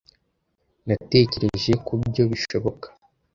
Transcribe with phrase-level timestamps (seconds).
[0.87, 2.87] Natekereje kubyo bishoboka.